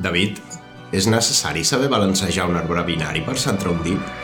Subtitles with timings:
[0.00, 0.40] David,
[0.96, 4.19] és necessari saber balancejar un arbre binari per centrar un dit?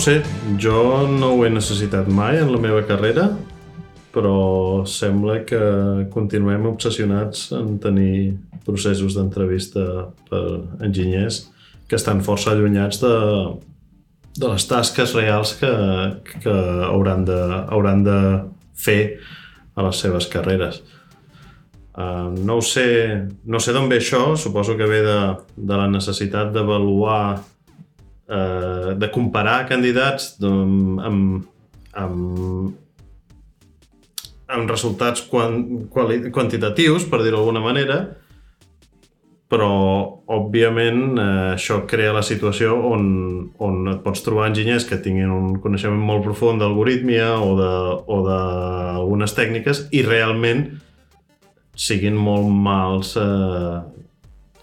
[0.00, 0.20] Sé,
[0.60, 3.28] jo no ho he necessitat mai en la meva carrera,
[4.14, 5.60] però sembla que
[6.12, 8.36] continuem obsessionats en tenir
[8.66, 9.84] processos d'entrevista
[10.30, 10.44] per
[10.86, 11.44] enginyers
[11.88, 13.14] que estan força allunyats de,
[14.38, 15.70] de les tasques reals que,
[16.42, 16.56] que
[16.88, 18.18] hauran, de, hauran de
[18.78, 19.02] fer
[19.74, 20.82] a les seves carreres.
[21.90, 22.86] Uh, no ho sé,
[23.44, 25.20] no sé d'on ve això, suposo que ve de,
[25.56, 27.40] de la necessitat d'avaluar
[28.30, 31.44] eh, de comparar candidats amb, amb,
[31.98, 32.72] amb,
[34.50, 38.00] amb resultats quan, quali, quantitatius, per dir-ho d'alguna manera,
[39.50, 39.70] però,
[40.30, 43.06] òbviament, eh, això crea la situació on,
[43.58, 49.88] on et pots trobar enginyers que tinguin un coneixement molt profund d'algoritmia o d'algunes tècniques
[49.90, 50.68] i realment
[51.74, 53.80] siguin molt mals eh,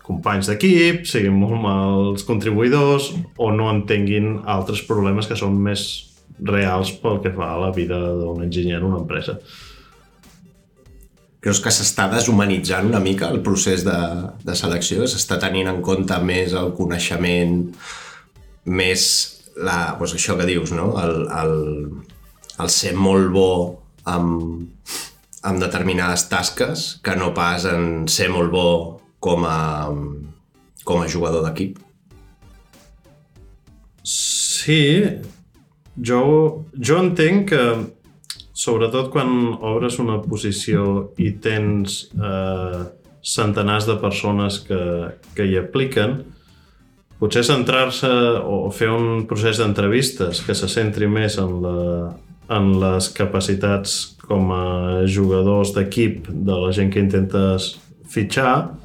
[0.07, 3.11] companys d'equip, siguin molt mals contribuïdors
[3.43, 5.87] o no entenguin altres problemes que són més
[6.47, 9.37] reals pel que fa a la vida d'un enginyer en una empresa.
[11.43, 13.97] Creus que s'està deshumanitzant una mica el procés de,
[14.43, 15.05] de selecció?
[15.07, 17.59] S'està tenint en compte més el coneixement,
[18.67, 19.03] més
[19.57, 20.91] la, doncs això que dius, no?
[21.01, 21.53] el, el,
[22.63, 23.51] el ser molt bo
[24.09, 24.79] amb,
[25.47, 28.69] amb determinades tasques que no pas en ser molt bo
[29.27, 29.91] com a,
[30.87, 31.81] com a jugador d'equip?
[34.07, 35.03] Sí,
[35.99, 36.21] jo,
[36.71, 37.63] jo entenc que
[38.57, 42.85] sobretot quan obres una posició i tens eh,
[43.19, 44.79] centenars de persones que,
[45.35, 46.21] que hi apliquen,
[47.19, 48.09] potser centrar-se
[48.47, 51.77] o fer un procés d'entrevistes que se centri més en, la,
[52.55, 54.65] en les capacitats com a
[55.03, 57.73] jugadors d'equip de la gent que intentes
[58.07, 58.77] fitxar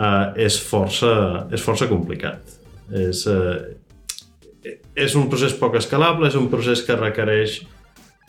[0.00, 1.12] uh, és, força,
[1.52, 2.56] és força complicat.
[2.90, 3.60] És, uh,
[4.96, 7.60] és un procés poc escalable, és un procés que requereix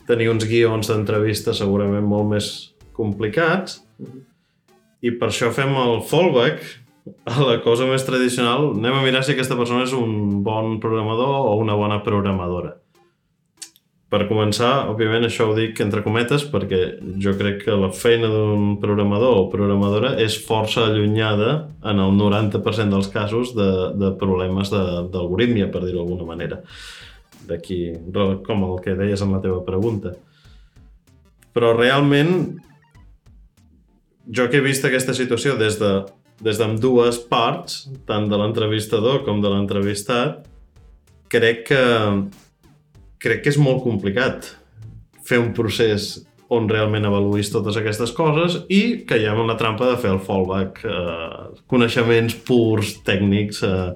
[0.08, 2.52] tenir uns guions d'entrevista segurament molt més
[2.96, 3.80] complicats
[5.02, 6.62] i per això fem el fallback
[7.26, 8.70] a la cosa més tradicional.
[8.76, 12.76] Anem a mirar si aquesta persona és un bon programador o una bona programadora.
[14.12, 16.80] Per començar, òbviament això ho dic entre cometes perquè
[17.24, 21.54] jo crec que la feina d'un programador o programadora és força allunyada
[21.88, 26.60] en el 90% dels casos de, de problemes d'algoritmia, per dir-ho d'alguna manera.
[27.48, 27.80] D'aquí,
[28.44, 30.12] com el que deies en la teva pregunta.
[31.56, 32.36] Però realment,
[34.28, 36.02] jo que he vist aquesta situació des de
[36.42, 40.42] des d'ambdues parts, tant de l'entrevistador com de l'entrevistat,
[41.32, 41.82] crec que
[43.22, 44.50] crec que és molt complicat
[45.26, 46.16] fer un procés
[46.52, 50.82] on realment avaluïs totes aquestes coses i caiem en la trampa de fer el fallback,
[50.84, 53.94] eh, coneixements purs, tècnics, eh,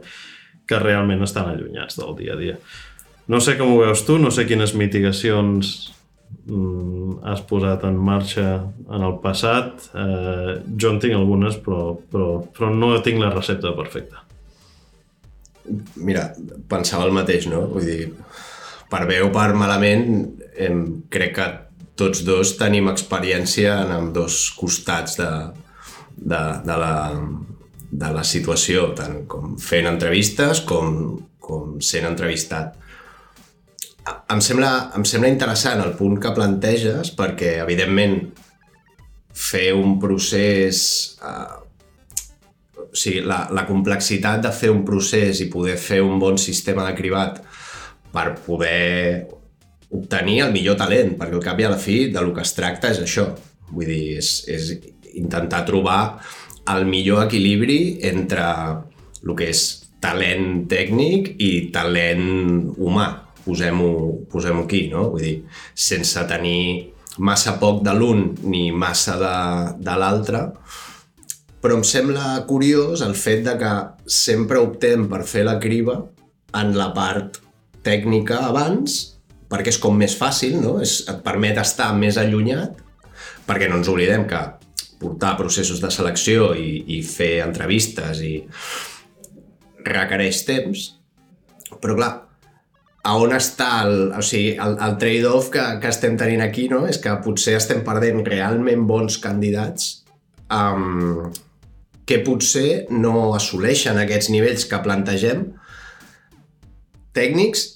[0.67, 2.57] que realment estan allunyats del dia a dia.
[3.29, 5.73] No sé com ho veus tu, no sé quines mitigacions
[6.47, 9.89] mm, has posat en marxa en el passat.
[9.95, 14.23] Eh, jo en tinc algunes, però, però, però no tinc la recepta perfecta.
[15.99, 16.29] Mira,
[16.71, 17.65] pensava el mateix, no?
[17.73, 18.11] Vull dir,
[18.91, 20.09] per bé o per malament,
[20.57, 20.83] em,
[21.13, 21.47] crec que
[21.97, 25.31] tots dos tenim experiència en amb dos costats de,
[26.17, 26.97] de, de, la,
[27.91, 32.75] de la situació, tant com fent entrevistes com, com sent entrevistat.
[34.31, 38.21] Em sembla, em sembla interessant el punt que planteges perquè, evidentment,
[39.37, 40.83] fer un procés...
[41.23, 41.63] Eh,
[42.87, 46.87] o sigui, la, la complexitat de fer un procés i poder fer un bon sistema
[46.87, 47.43] de cribat
[48.17, 49.27] per poder
[49.93, 52.55] obtenir el millor talent, perquè al cap i a la fi de lo que es
[52.57, 53.29] tracta és això.
[53.71, 54.73] Vull dir, és, és
[55.17, 56.01] intentar trobar
[56.73, 58.47] el millor equilibri entre
[59.23, 59.63] el que és
[60.03, 62.27] talent tècnic i talent
[62.77, 63.07] humà,
[63.47, 63.93] posem-ho
[64.31, 65.11] posem aquí, no?
[65.15, 65.37] Vull dir,
[65.75, 69.37] sense tenir massa poc de l'un ni massa de,
[69.87, 70.43] de l'altre,
[71.63, 73.73] però em sembla curiós el fet de que
[74.07, 75.97] sempre optem per fer la criba
[76.61, 77.41] en la part
[77.87, 78.99] tècnica abans,
[79.51, 80.77] perquè és com més fàcil, no?
[80.83, 82.83] És, et permet estar més allunyat,
[83.47, 84.43] perquè no ens oblidem que
[85.01, 88.35] portar processos de selecció i, i fer entrevistes i
[89.87, 90.87] requereix temps,
[91.83, 92.13] però clar,
[93.07, 96.83] a on està el, o sigui, el, el trade-off que, que estem tenint aquí, no?
[96.91, 100.01] És que potser estem perdent realment bons candidats
[100.51, 101.29] um,
[102.07, 105.47] que potser no assoleixen aquests nivells que plantegem
[107.17, 107.76] tècnics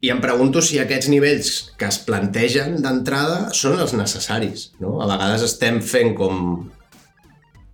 [0.00, 4.68] i em pregunto si aquests nivells que es plantegen d'entrada són els necessaris.
[4.82, 4.98] No?
[5.02, 6.36] A vegades estem fent com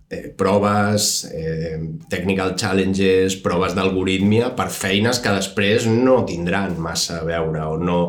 [0.09, 1.77] eh, proves, eh,
[2.09, 7.99] technical challenges, proves d'algorítmia per feines que després no tindran massa a veure o no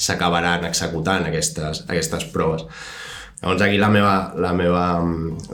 [0.00, 2.64] s'acabaran executant aquestes, aquestes proves.
[3.42, 4.86] Llavors aquí la meva, la meva,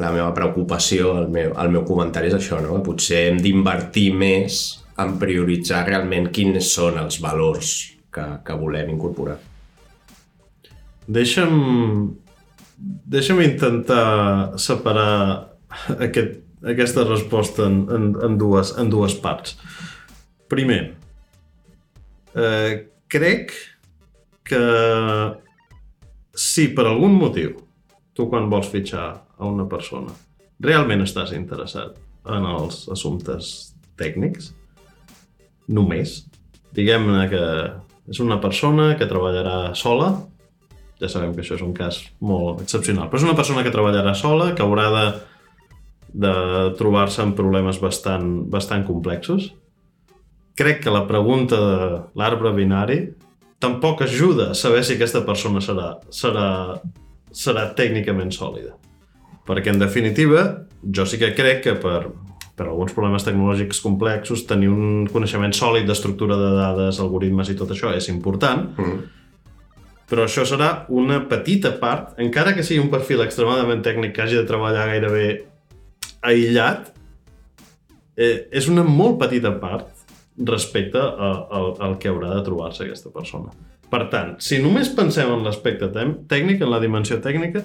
[0.00, 2.78] la meva preocupació, el meu, el meu comentari és això, no?
[2.86, 4.62] potser hem d'invertir més
[5.02, 7.74] en prioritzar realment quins són els valors
[8.14, 9.38] que, que volem incorporar.
[11.06, 12.14] Deixa'm,
[13.14, 15.50] deixa'm intentar separar
[15.98, 19.58] aquest, aquesta resposta en, en, en, dues, en dues parts.
[20.48, 20.94] Primer,
[22.34, 23.52] eh, crec
[24.44, 24.64] que
[26.34, 27.54] si per algun motiu
[28.14, 30.12] tu quan vols fitxar a una persona
[30.62, 31.96] realment estàs interessat
[32.30, 34.52] en els assumptes tècnics,
[35.68, 36.22] només,
[36.74, 37.44] diguem-ne que
[38.10, 40.12] és una persona que treballarà sola,
[41.00, 44.14] ja sabem que això és un cas molt excepcional, però és una persona que treballarà
[44.18, 45.04] sola, que haurà de,
[46.26, 46.34] de
[46.78, 49.52] trobar-se amb problemes bastant, bastant complexos.
[50.54, 51.78] Crec que la pregunta de
[52.20, 53.00] l'arbre binari
[53.58, 56.48] tampoc ajuda a saber si aquesta persona serà, serà,
[57.32, 58.76] serà tècnicament sòlida.
[59.44, 60.44] Perquè, en definitiva,
[60.84, 62.12] jo sí que crec que per,
[62.54, 67.72] per alguns problemes tecnològics complexos, tenir un coneixement sòlid d'estructura de dades, algoritmes i tot
[67.74, 69.00] això és important, mm.
[70.10, 74.38] però això serà una petita part, encara que sigui un perfil extremadament tècnic que hagi
[74.38, 75.26] de treballar gairebé
[76.24, 76.92] aïllat,
[78.16, 79.90] eh, és una molt petita part
[80.46, 83.52] respecte al que haurà de trobar-se aquesta persona.
[83.90, 87.62] Per tant, si només pensem en l'aspecte tècnic, en la dimensió tècnica,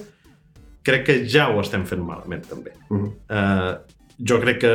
[0.86, 2.74] crec que ja ho estem fent malament, també.
[2.90, 3.12] Mm -hmm.
[3.30, 4.74] eh, jo crec que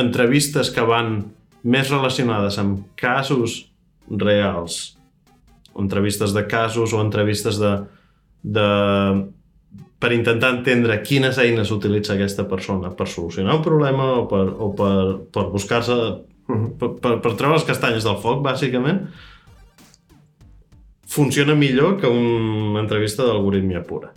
[0.00, 1.20] entrevistes que van
[1.62, 3.66] més relacionades amb casos
[4.10, 4.96] reals,
[5.78, 7.74] entrevistes de casos o entrevistes de,
[8.42, 8.68] de
[10.00, 14.70] per intentar entendre quines eines utilitza aquesta persona per solucionar un problema o per, o
[14.76, 14.94] per,
[15.30, 15.98] per buscar-se
[16.48, 19.04] per, per, per treure les castanyes del foc, bàsicament,
[21.10, 24.14] funciona millor que una entrevista d'algoritmia pura.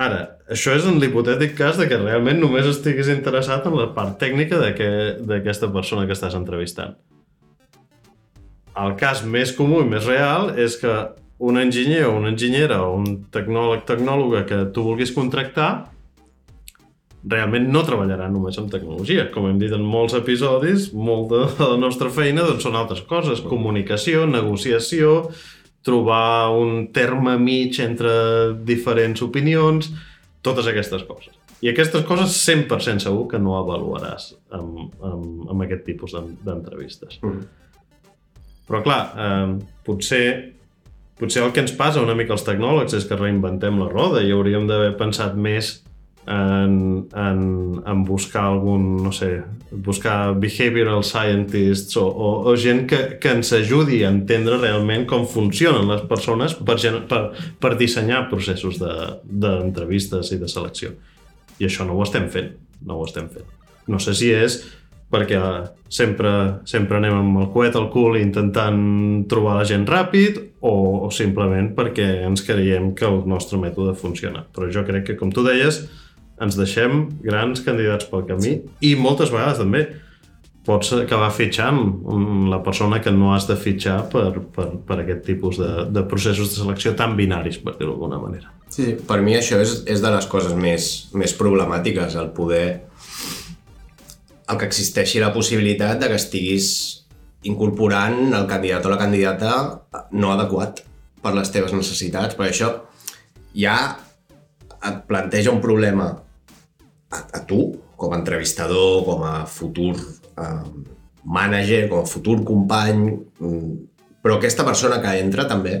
[0.00, 4.16] Ara, això és en l'hipotètic cas de que realment només estiguis interessat en la part
[4.22, 6.94] tècnica d'aquesta persona que estàs entrevistant.
[8.80, 10.94] El cas més comú i més real és que
[11.40, 15.70] un enginyer o una enginyera o un tecnòleg tecnòloga que tu vulguis contractar
[17.20, 19.26] realment no treballarà només amb tecnologia.
[19.34, 23.42] Com hem dit en molts episodis, molta de la nostra feina doncs, són altres coses.
[23.44, 25.26] Comunicació, negociació,
[25.86, 28.10] trobar un terme mig entre
[28.66, 29.90] diferents opinions,
[30.44, 31.36] totes aquestes coses.
[31.60, 37.18] I aquestes coses 100% segur que no avaluaràs amb, amb, amb aquest tipus d'entrevistes.
[37.20, 37.42] Mm.
[38.70, 40.24] Però clar, eh, potser,
[41.20, 44.32] potser el que ens passa una mica als tecnòlegs és que reinventem la roda i
[44.32, 45.80] hauríem d'haver pensat més
[46.26, 53.00] en, en, en buscar algun, no sé, buscar behavioral scientists o, o, o gent que,
[53.22, 56.76] que ens ajudi a entendre realment com funcionen les persones per,
[57.08, 57.22] per,
[57.60, 60.92] per dissenyar processos d'entrevistes de, i de selecció.
[61.60, 62.52] I això no ho estem fent,
[62.86, 63.48] no ho estem fent.
[63.90, 64.60] No sé si és
[65.10, 65.40] perquè
[65.90, 66.30] sempre,
[66.70, 70.74] sempre anem amb el coet al cul intentant trobar la gent ràpid o,
[71.06, 74.44] o simplement perquè ens creiem que el nostre mètode funciona.
[74.54, 75.82] Però jo crec que, com tu deies,
[76.40, 78.56] ens deixem grans candidats pel camí
[78.86, 79.84] i moltes vegades també
[80.66, 81.78] pots acabar fitxant
[82.50, 86.52] la persona que no has de fitxar per, per, per aquest tipus de, de processos
[86.52, 88.52] de selecció tan binaris, per dir-ho d'alguna manera.
[88.70, 92.66] Sí, per mi això és, és de les coses més, més problemàtiques, el poder...
[94.50, 96.68] el que existeixi la possibilitat de que estiguis
[97.48, 99.52] incorporant el candidat o la candidata
[100.12, 100.84] no adequat
[101.22, 102.72] per les teves necessitats, perquè això
[103.56, 103.76] ja
[104.86, 106.10] et planteja un problema
[107.10, 107.60] a, a tu,
[108.00, 110.66] com a entrevistador, com a futur eh,
[111.24, 113.06] manager, com a futur company,
[113.40, 113.72] mm,
[114.22, 115.78] però aquesta persona que entra també,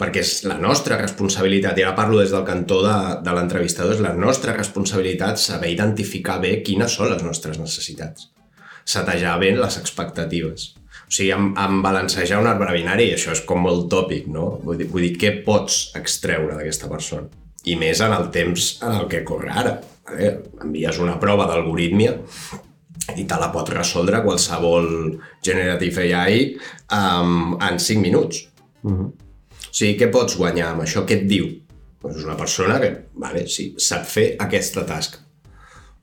[0.00, 4.04] perquè és la nostra responsabilitat, i ara parlo des del cantó de, de l'entrevistador, és
[4.04, 8.30] la nostra responsabilitat saber identificar bé quines són les nostres necessitats,
[8.88, 10.70] setejar bé les expectatives.
[11.10, 14.54] O sigui, amb, amb balancejar un arbre binari, això és com molt tòpic, no?
[14.64, 17.28] Vull dir, vull dir què pots extreure d'aquesta persona?
[17.68, 19.74] I més en el temps en el que corre ara.
[20.18, 20.34] Eh?
[20.64, 22.16] Envies una prova d'algorítmia
[23.16, 24.86] i te la pot resoldre qualsevol
[25.42, 26.44] Generative AI
[26.94, 28.44] um, en 5 minuts.
[28.82, 29.08] Uh -huh.
[29.70, 31.04] O sigui, què pots guanyar amb això?
[31.06, 31.46] Què et diu?
[32.00, 35.18] Pues és una persona que, vale, sí, sap fer aquesta tasca.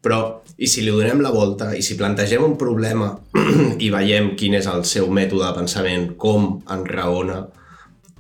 [0.01, 3.09] Però, i si li donem la volta, i si plantegem un problema
[3.85, 7.47] i veiem quin és el seu mètode de pensament, com enraona,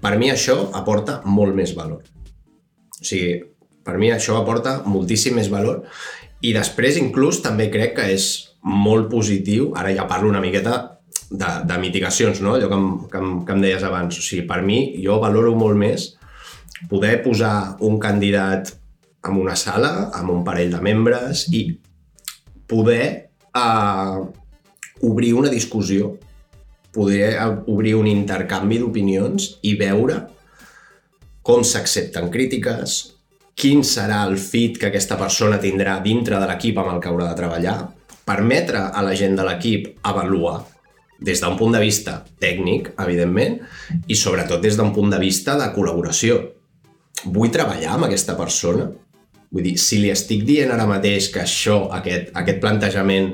[0.01, 2.01] per mi això aporta molt més valor.
[2.97, 3.43] O sigui,
[3.87, 5.85] per mi això aporta moltíssim més valor
[6.43, 8.27] i després inclús també crec que és
[8.67, 10.99] molt positiu, ara ja parlo una miqueta
[11.31, 12.55] de, de mitigacions, no?
[12.55, 14.19] allò que em, que, em, que em deies abans.
[14.19, 16.11] O sigui, per mi, jo valoro molt més
[16.91, 18.75] poder posar un candidat
[19.27, 21.71] en una sala, amb un parell de membres, i
[22.69, 24.21] poder uh,
[25.07, 26.13] obrir una discussió,
[26.93, 27.33] poder
[27.65, 30.21] obrir un intercanvi d'opinions i veure
[31.47, 33.16] com s'accepten crítiques,
[33.57, 37.31] quin serà el fit que aquesta persona tindrà dintre de l'equip amb el que haurà
[37.31, 37.77] de treballar,
[38.27, 40.59] permetre a la gent de l'equip avaluar
[41.17, 43.57] des d'un punt de vista tècnic, evidentment,
[44.05, 46.37] i sobretot des d'un punt de vista de col·laboració.
[47.25, 48.91] Vull treballar amb aquesta persona?
[49.49, 53.31] Vull dir, si li estic dient ara mateix que això, aquest, aquest plantejament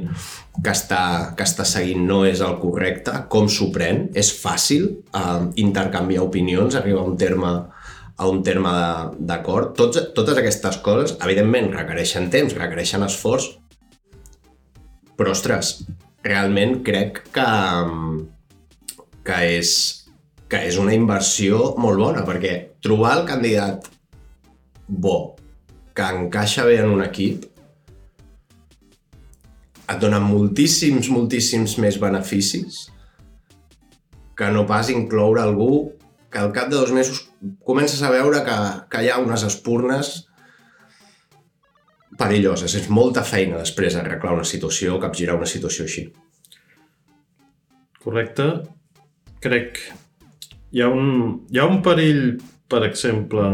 [0.63, 4.05] que està, que està seguint no és el correcte, com s'ho pren?
[4.15, 7.55] És fàcil eh, intercanviar opinions, arribar a un terme
[8.23, 8.71] a un terme
[9.19, 9.75] d'acord.
[9.75, 13.49] Totes aquestes coses, evidentment, requereixen temps, requereixen esforç,
[15.19, 15.75] però, ostres,
[16.25, 17.47] realment crec que,
[19.27, 19.73] que, és,
[20.49, 23.89] que és una inversió molt bona, perquè trobar el candidat
[24.87, 25.35] bo,
[25.93, 27.45] que encaixa bé en un equip,
[29.83, 32.87] et dona moltíssims, moltíssims més beneficis
[34.33, 35.91] que no pas incloure algú
[36.31, 37.32] que al cap de dos mesos
[37.65, 38.59] comences a veure que,
[38.89, 40.13] que hi ha unes espurnes
[42.19, 42.75] perilloses.
[42.77, 46.07] És molta feina després arreglar una situació capgirar una situació així.
[48.03, 48.49] Correcte.
[49.43, 49.79] Crec
[50.73, 51.07] hi ha un,
[51.53, 52.35] hi ha un perill,
[52.69, 53.47] per exemple...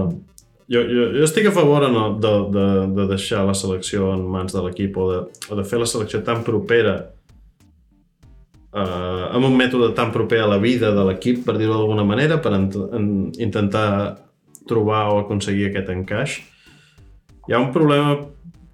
[0.70, 4.54] Jo, jo, jo estic a favor no, de, de, de deixar la selecció en mans
[4.54, 6.94] de l'equip o, de, o de fer la selecció tan propera
[8.74, 12.40] eh, amb un mètode tan proper a la vida de l'equip, per dir-ho d'alguna manera,
[12.42, 13.08] per en, en,
[13.42, 13.90] intentar
[14.70, 16.40] trobar o aconseguir aquest encaix.
[17.48, 18.20] Hi ha un problema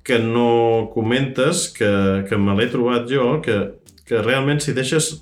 [0.05, 1.89] que no comentes, que,
[2.29, 3.57] que me l'he trobat jo, que,
[4.05, 5.13] que realment si deixes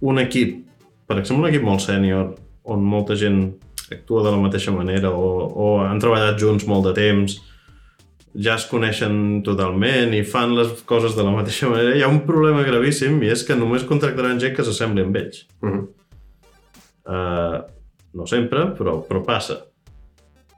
[0.00, 0.64] un equip,
[1.06, 2.32] per exemple un equip molt sènior,
[2.68, 3.44] on molta gent
[3.92, 7.38] actua de la mateixa manera o, o han treballat junts molt de temps,
[8.38, 12.22] ja es coneixen totalment i fan les coses de la mateixa manera, hi ha un
[12.26, 15.46] problema gravíssim i és que només contractaran gent que s'assembli amb ells.
[15.62, 15.88] Uh -huh.
[17.10, 17.56] uh,
[18.14, 19.64] no sempre, però, però passa.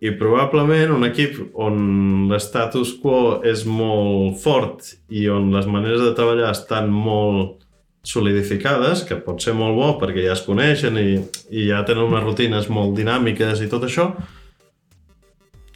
[0.01, 6.15] I probablement un equip on l'estatus quo és molt fort i on les maneres de
[6.15, 7.61] treballar estan molt
[8.03, 11.21] solidificades, que pot ser molt bo perquè ja es coneixen i,
[11.51, 14.15] i ja tenen unes rutines molt dinàmiques i tot això,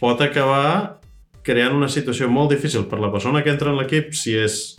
[0.01, 1.04] pot acabar
[1.45, 4.77] creant una situació molt difícil per la persona que entra en l'equip si és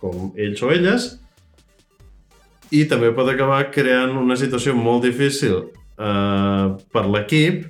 [0.00, 1.08] com ells o elles
[2.74, 7.66] i també pot acabar creant una situació molt difícil eh, per l'equip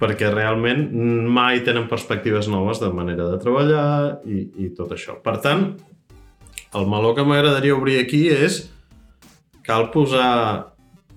[0.00, 0.88] perquè realment
[1.32, 5.16] mai tenen perspectives noves de manera de treballar i, i tot això.
[5.24, 5.70] Per tant,
[6.76, 8.66] el meló que m'agradaria obrir aquí és
[9.66, 10.72] cal posar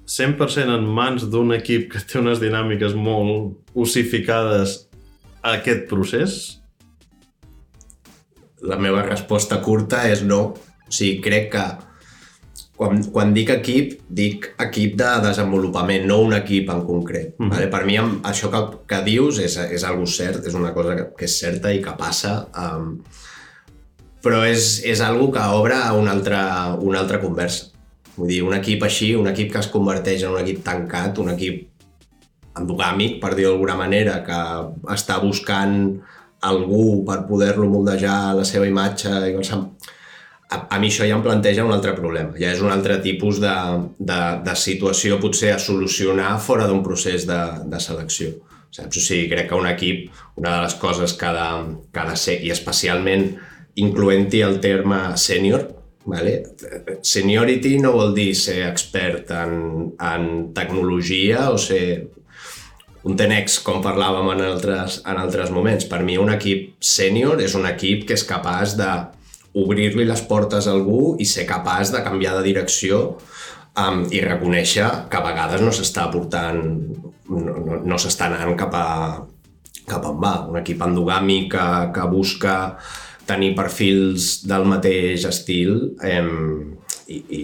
[0.10, 4.89] 100% en mans d'un equip que té unes dinàmiques molt ossificades
[5.42, 6.40] a aquest procés?
[8.66, 10.42] La meva resposta curta és no.
[10.90, 11.66] O sigui, crec que
[12.80, 17.34] quan, quan dic equip, dic equip de desenvolupament, no un equip en concret.
[17.38, 17.52] Mm.
[17.52, 17.68] Vale?
[17.72, 21.28] Per mi això que, que dius és, és algo cert, és una cosa que, que
[21.28, 22.94] és certa i que passa, um,
[24.24, 26.42] però és, és algo que obre una altra,
[26.80, 27.70] una altra conversa.
[28.16, 31.32] Vull dir, un equip així, un equip que es converteix en un equip tancat, un
[31.36, 31.69] equip
[32.60, 34.40] endogàmic, per dir-ho d'alguna manera, que
[34.94, 35.76] està buscant
[36.46, 39.36] algú per poder-lo moldejar la seva imatge i
[40.50, 42.34] a, a mi això ja em planteja un altre problema.
[42.42, 43.56] Ja és un altre tipus de,
[44.00, 48.32] de, de situació potser a solucionar fora d'un procés de, de selecció.
[48.74, 48.98] Saps?
[48.98, 50.08] O sigui, crec que un equip,
[50.42, 53.28] una de les coses que ha de, que ha de ser, i especialment
[53.80, 55.68] incloent-hi el terme sènior,
[56.10, 56.36] vale?
[57.06, 59.54] seniority no vol dir ser expert en,
[60.02, 60.26] en
[60.58, 61.84] tecnologia o ser
[63.08, 65.88] un tenex, com parlàvem en altres, en altres moments.
[65.88, 68.90] Per mi un equip sènior és un equip que és capaç de
[69.60, 73.00] obrir-li les portes a algú i ser capaç de canviar de direcció
[73.80, 76.60] um, i reconèixer que a vegades no s'està portant,
[77.30, 78.88] no, no, no s'està anant cap a,
[79.90, 80.36] cap on va.
[80.52, 82.56] Un equip endogàmic que, que busca
[83.30, 85.76] tenir perfils del mateix estil
[86.06, 86.24] eh,
[87.10, 87.44] i, i,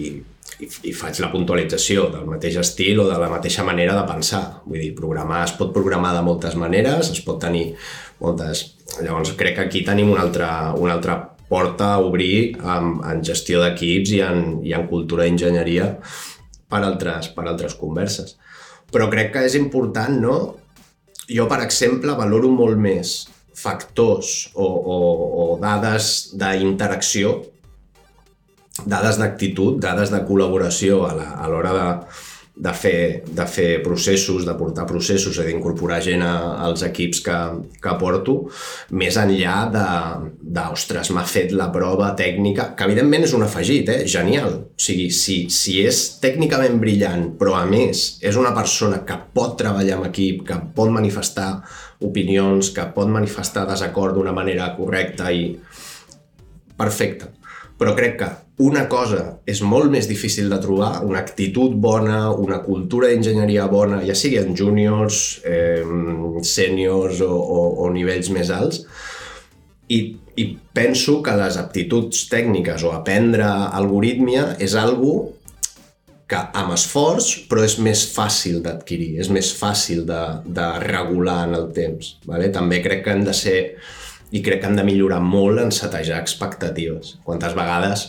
[0.60, 4.42] i, i faig la puntualització del mateix estil o de la mateixa manera de pensar.
[4.66, 7.68] Vull dir, programar es pot programar de moltes maneres, es pot tenir
[8.22, 8.72] moltes...
[8.96, 10.48] Llavors crec que aquí tenim una altra,
[10.78, 11.18] una altra
[11.50, 15.92] porta a obrir en, en gestió d'equips i, en, i en cultura d'enginyeria
[16.70, 18.36] per altres, per altres converses.
[18.92, 20.36] Però crec que és important, no?
[21.26, 23.16] Jo, per exemple, valoro molt més
[23.56, 24.96] factors o, o,
[25.42, 27.38] o dades d'interacció,
[28.84, 31.86] dades d'actitud, dades de col·laboració a l'hora de,
[32.56, 36.32] de fer, de fer processos, de portar processos, i d'incorporar gent a,
[36.64, 37.36] als equips que,
[37.84, 38.36] que porto,
[38.96, 39.88] més enllà de,
[40.40, 43.98] de ostres, m'ha fet la prova tècnica, que evidentment és un afegit, eh?
[44.08, 44.56] genial.
[44.72, 49.58] O sigui, si, si és tècnicament brillant, però a més és una persona que pot
[49.60, 51.50] treballar en equip, que pot manifestar
[52.04, 55.52] opinions, que pot manifestar desacord d'una manera correcta i
[56.76, 57.34] perfecte.
[57.76, 62.62] Però crec que una cosa és molt més difícil de trobar, una actitud bona, una
[62.64, 65.84] cultura d'enginyeria bona, ja sigui en juniors, eh,
[66.40, 68.86] sèniors o, o, o nivells més alts,
[69.92, 70.00] i,
[70.40, 75.34] i penso que les aptituds tècniques o aprendre algoritmia és algo
[76.26, 81.54] que amb esforç, però és més fàcil d'adquirir, és més fàcil de, de regular en
[81.60, 82.16] el temps.
[82.26, 82.48] Vale?
[82.56, 83.58] També crec que hem de ser
[84.34, 87.18] i crec que hem de millorar molt en setejar expectatives.
[87.22, 88.08] Quantes vegades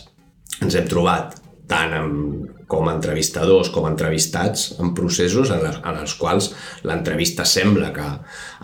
[0.62, 1.36] ens hem trobat
[1.68, 6.50] tant amb, com a entrevistadors com a entrevistats en processos en, les, en els quals
[6.88, 8.08] l'entrevista sembla que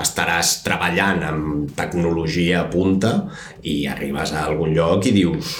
[0.02, 3.14] estaràs treballant amb tecnologia a punta
[3.62, 5.56] i arribes a algun lloc i dius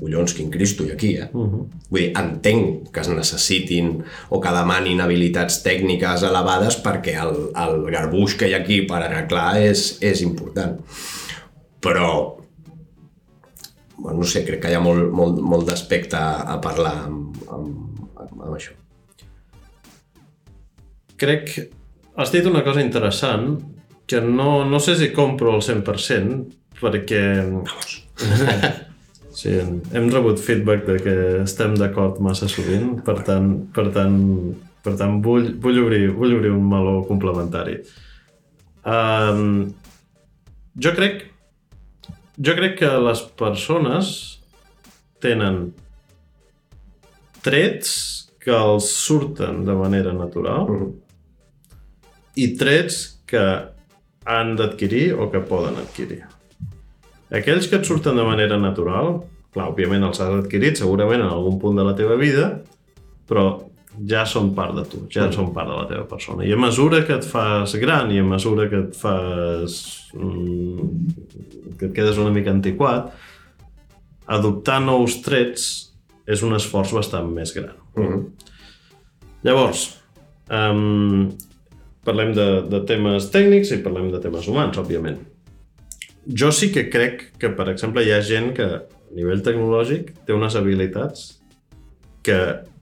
[0.00, 1.28] collons, quin Cristo hi aquí, eh?
[1.32, 1.66] Uh -huh.
[1.90, 7.90] Vull dir, entenc que es necessitin o que demanin habilitats tècniques elevades perquè el, el
[7.92, 10.80] garbuix que hi ha aquí per arreglar és, és important.
[11.80, 12.39] Però,
[14.00, 18.06] bueno, no sé, crec que hi ha molt, molt, molt d'aspecte a parlar amb, amb,
[18.26, 18.76] amb això.
[21.20, 21.54] Crec...
[22.20, 23.54] Has dit una cosa interessant
[24.10, 27.24] que no, no sé si compro al 100% perquè...
[27.48, 27.98] Vamos.
[29.40, 31.12] Sí, hem rebut feedback de que
[31.44, 34.16] estem d'acord massa sovint, per tant, per tant,
[34.84, 37.78] per tant vull, vull, obrir, vull obrir un meló complementari.
[38.84, 39.70] Um,
[40.82, 41.29] jo crec
[42.40, 44.10] jo crec que les persones
[45.20, 45.70] tenen
[47.44, 47.92] trets
[48.40, 50.92] que els surten de manera natural Mm -hmm.
[52.36, 53.44] i trets que
[54.24, 56.24] han d'adquirir o que poden adquirir.
[57.30, 59.22] Aquells que et surten de manera natural,
[59.52, 62.62] clar, òbviament els has adquirit segurament en algun punt de la teva vida,
[63.28, 63.69] però
[64.08, 65.34] ja són part de tu, ja mm.
[65.36, 66.44] són part de la teva persona.
[66.46, 69.80] I a mesura que et fas gran i a mesura que et fas...
[70.14, 70.88] Mm,
[71.78, 73.12] que et quedes una mica antiquat,
[74.30, 75.68] adoptar nous trets
[76.30, 77.76] és un esforç bastant més gran.
[77.96, 78.24] Mm -hmm.
[79.42, 79.98] Llavors,
[80.50, 81.30] um,
[82.04, 85.18] parlem de, de temes tècnics i parlem de temes humans, òbviament.
[86.26, 88.82] Jo sí que crec que, per exemple, hi ha gent que a
[89.16, 91.40] nivell tecnològic té unes habilitats
[92.22, 92.38] que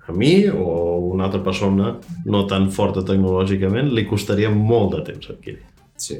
[0.09, 1.94] a mi o una altra persona
[2.25, 5.64] no tan forta tecnològicament li costaria molt de temps adquirir.
[5.99, 6.18] Sí.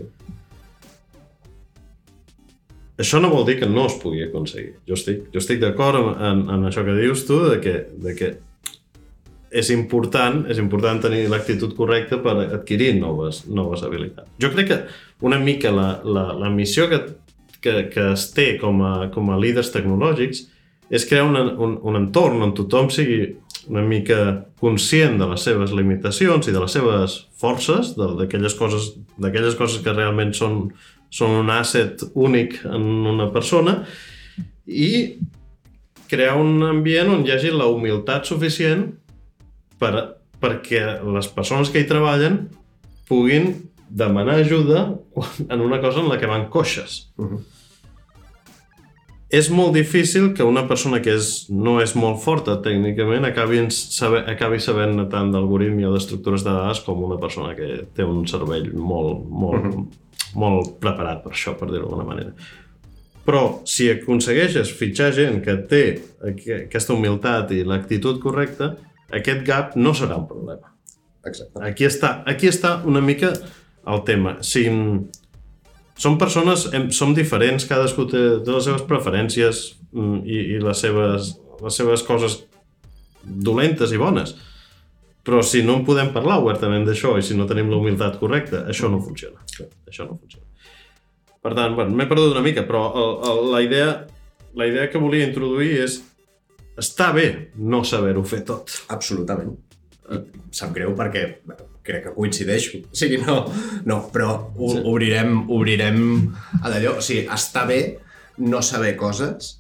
[2.99, 4.75] Això no vol dir que no es pugui aconseguir.
[4.89, 8.15] Jo estic, jo estic d'acord en, en, en això que dius tu, de que, de
[8.19, 8.33] que
[9.49, 14.29] és important, és important tenir l'actitud correcta per adquirir noves, noves habilitats.
[14.43, 14.81] Jo crec que
[15.25, 17.01] una mica la, la, la missió que,
[17.63, 20.45] que, que es té com a, com a líders tecnològics
[20.91, 23.37] és crear un, un, un entorn on tothom sigui
[23.69, 28.93] una mica conscient de les seves limitacions i de les seves forces, d'aquelles coses,
[29.59, 30.61] coses que realment són,
[31.11, 33.83] són un asset únic en una persona
[34.67, 35.19] i
[36.09, 38.89] crear un ambient on hi hagi la humilitat suficient
[39.79, 39.93] per,
[40.41, 42.47] perquè les persones que hi treballen
[43.09, 43.53] puguin
[43.89, 44.89] demanar ajuda
[45.49, 47.07] en una cosa en la que van coixes.
[47.17, 47.58] Uh -huh
[49.29, 54.23] és molt difícil que una persona que és, no és molt forta tècnicament acabi, saber,
[54.33, 58.71] acabi sabent tant d'algoritmia o d'estructures de dades com una persona que té un cervell
[58.73, 59.87] molt, molt, mm -hmm.
[60.35, 62.33] molt preparat per això, per dir-ho d'alguna manera.
[63.27, 66.01] Però si aconsegueixes fitxar gent que té
[66.65, 68.77] aquesta humilitat i l'actitud correcta,
[69.13, 70.73] aquest gap no serà un problema.
[71.27, 71.61] Exacte.
[71.61, 73.35] Aquí està, aquí està una mica
[73.87, 74.39] el tema.
[74.41, 74.65] Si,
[75.99, 80.83] som persones, hem, som diferents, cadascú té, té les seves preferències mm, i, i les,
[80.85, 81.33] seves,
[81.65, 82.39] les seves coses
[83.23, 84.37] dolentes i bones.
[85.27, 88.63] Però si no en podem parlar obertament d'això i si no tenim la humilitat correcta,
[88.71, 89.43] això no funciona.
[89.91, 90.47] Això no funciona.
[91.43, 93.91] Per tant, bueno, m'he perdut una mica, però el, el, la, idea,
[94.59, 95.99] la idea que volia introduir és
[96.79, 98.71] està bé no saber-ho fer tot.
[98.95, 99.57] Absolutament.
[100.55, 101.27] Sap greu perquè
[101.89, 102.83] crec que coincideixo.
[102.85, 103.41] O sigui, no,
[103.89, 106.03] no però ho, obrirem, obrirem
[106.61, 106.99] a d'allò.
[107.01, 107.81] O sigui, està bé
[108.45, 109.57] no saber coses,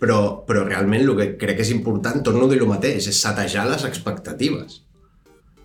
[0.00, 3.20] però, però realment el que crec que és important, torno a dir el mateix, és
[3.20, 4.80] satejar les expectatives.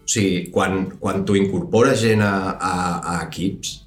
[0.05, 2.75] O sigui, quan, quan tu incorpores gent a, a,
[3.15, 3.81] a equips,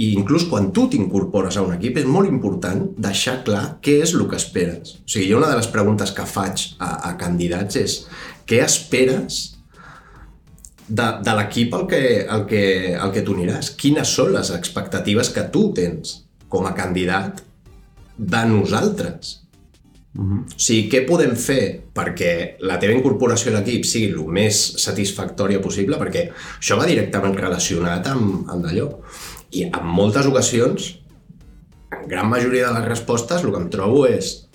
[0.00, 4.14] i inclús quan tu t'incorpores a un equip és molt important deixar clar què és
[4.16, 4.94] el que esperes.
[5.02, 7.96] O sigui, jo una de les preguntes que faig a, a candidats és
[8.48, 9.42] què esperes
[10.90, 12.62] de, de l'equip al que, al que,
[12.98, 13.74] al que t'uniràs?
[13.78, 16.18] Quines són les expectatives que tu tens
[16.50, 17.44] com a candidat
[18.18, 19.38] de nosaltres?
[20.12, 20.40] Uh -huh.
[20.42, 25.60] O sigui, què podem fer perquè la teva incorporació a l'equip sigui el més satisfactòria
[25.60, 25.96] possible?
[25.96, 28.88] Perquè això va directament relacionat amb, amb d'allò.
[29.50, 30.98] I en moltes ocasions,
[31.90, 34.46] en gran majoria de les respostes, el que em trobo és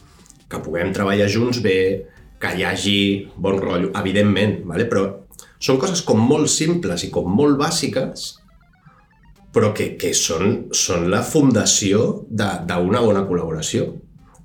[0.49, 2.05] que puguem treballar junts bé,
[2.39, 4.85] que hi hagi bon rotllo, evidentment, vale?
[4.85, 5.24] però
[5.65, 8.25] són coses com molt simples i com molt bàsiques,
[9.55, 13.93] però que, que són, són la fundació d'una bona col·laboració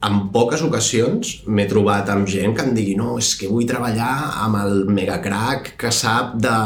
[0.07, 4.15] en poques ocasions m'he trobat amb gent que em digui no, és que vull treballar
[4.47, 6.57] amb el megacrack que sap de...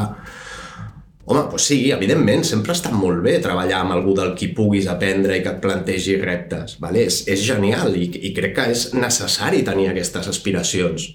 [1.24, 5.38] Home, doncs sí, evidentment, sempre està molt bé treballar amb algú del qui puguis aprendre
[5.38, 6.76] i que et plantegi reptes.
[6.84, 7.06] Vale?
[7.08, 11.08] És, és genial i, i crec que és necessari tenir aquestes aspiracions.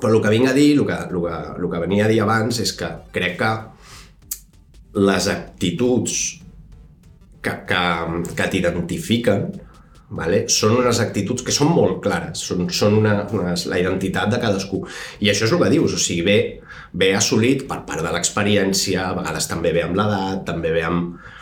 [0.00, 2.20] Però el que vinc a dir, el que, el que, el que venia a dir
[2.24, 3.52] abans és que crec que
[4.96, 6.18] les actituds
[7.44, 7.84] que, que,
[8.36, 9.46] que t'identifiquen
[10.08, 10.44] vale?
[10.52, 14.82] són unes actituds que són molt clares, són, són una, una, la identitat de cadascú.
[15.20, 16.38] I això és el que dius, o sigui, ve,
[16.94, 21.32] ve assolit per part de l'experiència, a vegades també ve amb l'edat, també ve amb...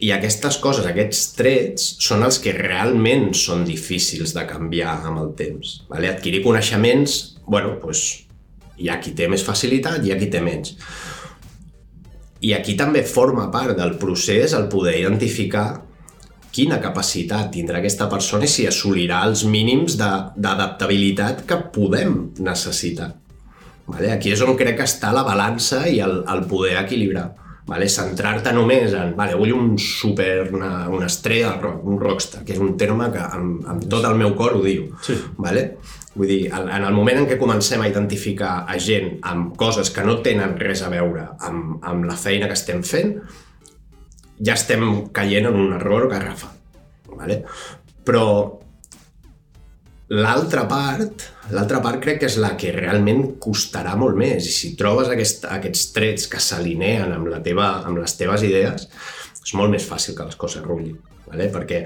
[0.00, 5.34] I aquestes coses, aquests trets, són els que realment són difícils de canviar amb el
[5.36, 5.82] temps.
[5.90, 6.08] Vale?
[6.08, 8.04] Adquirir coneixements, bueno, doncs,
[8.80, 10.72] hi ha qui té més facilitat, hi ha qui té menys.
[12.40, 15.66] I aquí també forma part del procés el poder identificar
[16.50, 23.12] quina capacitat tindrà aquesta persona i si assolirà els mínims d'adaptabilitat que podem necessitar.
[23.90, 24.14] Vale?
[24.14, 27.28] Aquí és on crec que està la balança i el, el poder equilibrar.
[27.68, 27.88] Vale?
[27.92, 32.76] Centrar-te només en, vale, vull un super, una, una estrella un rockstar, que és un
[32.80, 34.88] terme que amb, amb tot el meu cor ho diu.
[35.06, 35.18] Sí.
[35.38, 35.66] Vale?
[36.14, 40.02] Vull dir, en el moment en què comencem a identificar a gent amb coses que
[40.06, 43.14] no tenen res a veure amb, amb la feina que estem fent,
[44.40, 44.82] ja estem
[45.14, 46.50] caient en un error garrafa.
[47.12, 47.44] Vale?
[48.06, 48.24] Però
[50.10, 54.74] l'altra part, l'altra part crec que és la que realment costarà molt més i si
[54.78, 58.86] trobes aquest, aquests trets que s'alineen amb, la teva, amb les teves idees,
[59.40, 61.48] és molt més fàcil que les coses rullin, vale?
[61.52, 61.82] perquè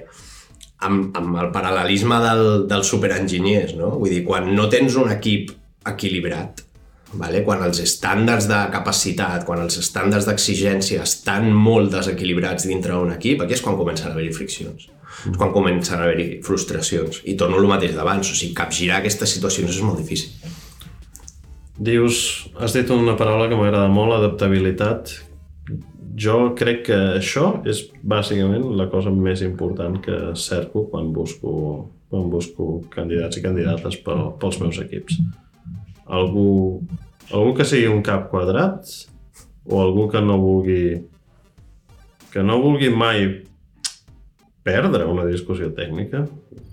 [0.88, 2.44] amb, amb el paral·lelisme del,
[2.88, 3.94] superenginyers, no?
[4.00, 5.54] vull dir, quan no tens un equip
[5.88, 6.63] equilibrat,
[7.18, 7.42] Vale?
[7.46, 13.44] Quan els estàndards de capacitat, quan els estàndards d'exigència estan molt desequilibrats dintre d'un equip,
[13.44, 14.88] aquí és quan comencen a haver-hi friccions.
[15.30, 17.20] És quan comencen a haver-hi frustracions.
[17.30, 20.34] I torno al mateix d'abans, o sigui, capgirar aquestes situacions és molt difícil.
[21.74, 22.18] Dius,
[22.58, 25.14] has dit una paraula que m'agrada molt, adaptabilitat.
[26.18, 31.54] Jo crec que això és bàsicament la cosa més important que cerco quan busco,
[32.10, 35.18] quan busco candidats i candidates pel, pels meus equips
[36.06, 36.82] algú,
[37.32, 38.88] algú que sigui un cap quadrat
[39.64, 40.84] o algú que no vulgui
[42.34, 43.28] que no vulgui mai
[44.64, 46.24] perdre una discussió tècnica.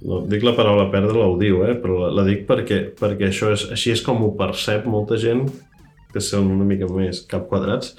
[0.02, 1.76] No, dic la paraula perdre, la diu, eh?
[1.78, 5.46] però la, la dic perquè, perquè això és, així és com ho percep molta gent
[6.12, 7.94] que són una mica més cap quadrats.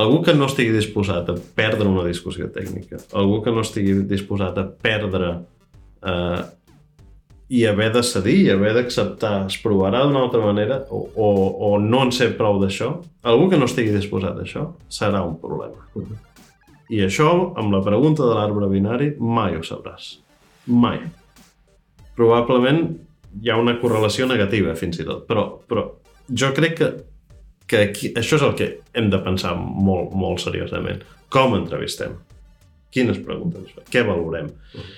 [0.00, 4.58] Algú que no estigui disposat a perdre una discussió tècnica, algú que no estigui disposat
[4.58, 6.40] a perdre eh,
[7.50, 11.30] i haver de cedir i haver d'acceptar es provarà d'una altra manera o, o,
[11.66, 12.92] o no en sé prou d'això,
[13.26, 15.82] algú que no estigui disposat a això serà un problema.
[16.90, 20.12] I això, amb la pregunta de l'arbre binari, mai ho sabràs.
[20.70, 21.00] Mai.
[22.14, 22.84] Probablement
[23.42, 25.88] hi ha una correlació negativa, fins i tot, però, però
[26.30, 26.92] jo crec que,
[27.66, 31.02] que aquí, això és el que hem de pensar molt, molt seriosament.
[31.34, 32.14] Com entrevistem?
[32.94, 33.74] Quines preguntes?
[33.90, 34.54] Què valorem?
[34.74, 34.96] Uh -huh.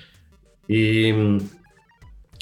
[0.69, 0.83] I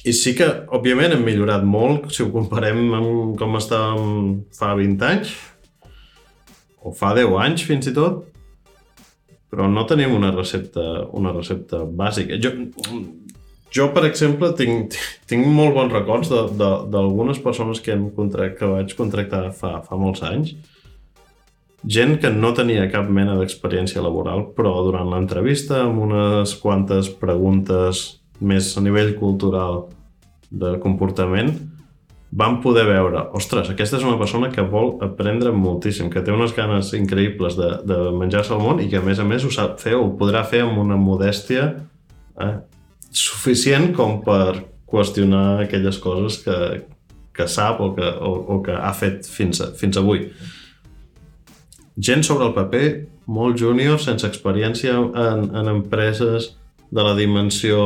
[0.01, 5.07] i sí que, òbviament, hem millorat molt si ho comparem amb com estàvem fa 20
[5.07, 5.33] anys,
[6.81, 8.23] o fa 10 anys fins i tot,
[9.51, 10.83] però no tenim una recepta,
[11.17, 12.39] una recepta bàsica.
[12.41, 12.53] Jo,
[13.71, 14.95] jo per exemple, tinc,
[15.29, 20.23] tinc molt bons records d'algunes persones que, hem contract, que vaig contractar fa, fa molts
[20.25, 20.55] anys,
[21.85, 28.20] gent que no tenia cap mena d'experiència laboral, però durant l'entrevista, amb unes quantes preguntes
[28.41, 29.85] més a nivell cultural
[30.51, 31.53] de comportament,
[32.31, 36.53] vam poder veure, ostres, aquesta és una persona que vol aprendre moltíssim, que té unes
[36.55, 39.79] ganes increïbles de, de menjar-se el món i que a més a més ho sap
[39.83, 41.67] fer, ho podrà fer amb una modèstia
[42.39, 42.55] eh,
[43.11, 46.57] suficient com per qüestionar aquelles coses que,
[47.35, 50.29] que sap o que, o, o que ha fet fins, a, fins avui.
[51.99, 52.85] Gent sobre el paper
[53.31, 56.53] molt júnior, sense experiència en, en empreses
[56.91, 57.81] de la dimensió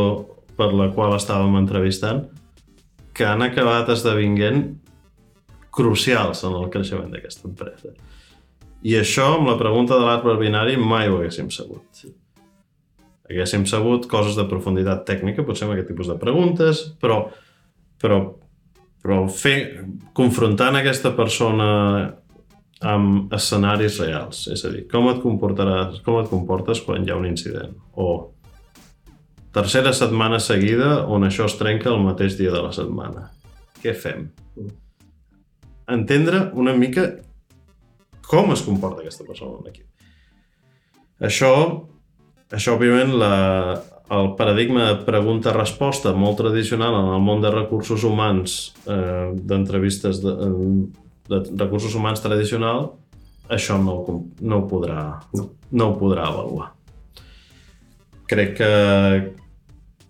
[0.57, 2.25] per la qual estàvem entrevistant,
[3.15, 4.65] que han acabat esdevinguent
[5.75, 7.93] crucials en el creixement d'aquesta empresa.
[8.85, 12.05] I això, amb la pregunta de l'arbre binari, mai ho haguéssim sabut.
[13.25, 17.23] Haguéssim sabut coses de profunditat tècnica, potser amb aquest tipus de preguntes, però,
[18.01, 18.19] però,
[19.01, 19.57] però fer,
[20.17, 21.67] confrontant aquesta persona
[22.85, 27.17] amb escenaris reals, és a dir, com et comportaràs, com et comportes quan hi ha
[27.17, 28.34] un incident, o
[29.55, 33.29] Tercera setmana seguida on això es trenca el mateix dia de la setmana.
[33.79, 34.25] Què fem?
[35.95, 37.05] Entendre una mica
[38.27, 39.85] com es comporta aquesta persona en.
[41.23, 41.51] Això,
[42.51, 43.31] això òbviament, la,
[44.17, 50.35] el paradigma de pregunta-resposta molt tradicional en el món de recursos humans, eh, d'entrevistes de,
[51.31, 52.89] de recursos humans tradicional,
[53.47, 54.01] això no,
[54.41, 56.73] no, ho podrà, no, no ho podrà avaluar.
[58.27, 58.69] Crec que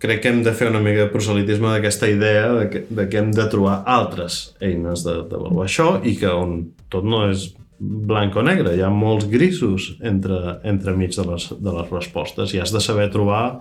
[0.02, 3.20] crec que hem de fer una mica de proselitisme d'aquesta idea de que, de que
[3.20, 6.58] hem de trobar altres eines d'avaluar això i que on
[6.92, 11.48] tot no és blanc o negre, hi ha molts grisos entre, entre mig de les,
[11.60, 13.60] de les respostes i has de saber trobar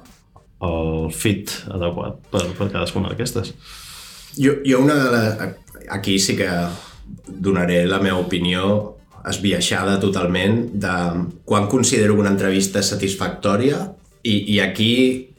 [0.64, 3.52] el fit adequat per, per cadascuna d'aquestes.
[4.40, 5.56] Jo, jo una de les...
[5.92, 6.50] Aquí sí que
[7.28, 8.96] donaré la meva opinió
[9.30, 10.96] esbiaixada totalment de
[11.46, 13.84] quan considero una entrevista satisfactòria
[14.24, 15.35] i, i aquí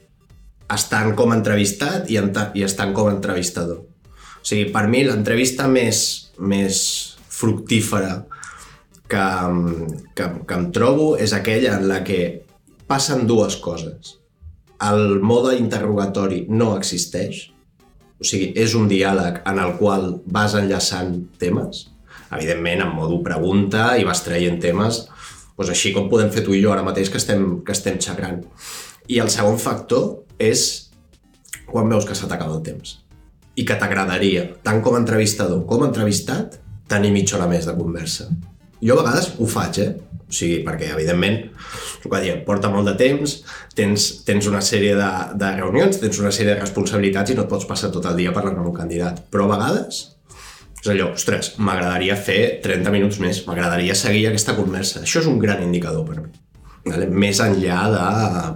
[0.73, 3.83] estan com entrevistat i, i estan com entrevistador.
[3.83, 5.99] O sigui, per mi l'entrevista més,
[6.39, 6.79] més
[7.37, 8.25] fructífera
[9.07, 9.25] que,
[10.15, 12.21] que, que em trobo és aquella en la que
[12.87, 14.17] passen dues coses.
[14.83, 17.47] El mode interrogatori no existeix,
[18.17, 21.87] o sigui, és un diàleg en el qual vas enllaçant temes,
[22.33, 25.05] evidentment en modo pregunta i vas traient temes,
[25.57, 28.43] doncs així com podem fer tu i jo ara mateix que estem, que estem xagrant.
[29.09, 30.89] I el segon factor és
[31.67, 32.97] quan veus que s'ha acabat el temps
[33.57, 37.73] i que t'agradaria, tant com a entrevistador com a entrevistat, tenir mitja hora més de
[37.77, 38.29] conversa.
[38.77, 39.93] Jo a vegades ho faig, eh?
[40.27, 41.39] O sigui, perquè, evidentment,
[42.03, 43.37] el que diem, porta molt de temps,
[43.75, 45.07] tens, tens una sèrie de,
[45.39, 48.35] de reunions, tens una sèrie de responsabilitats i no et pots passar tot el dia
[48.35, 49.23] parlant amb un candidat.
[49.31, 50.03] Però a vegades
[50.83, 55.01] és allò, ostres, m'agradaria fer 30 minuts més, m'agradaria seguir aquesta conversa.
[55.07, 56.29] Això és un gran indicador per mi.
[56.91, 57.07] Vale?
[57.11, 58.05] Més enllà de,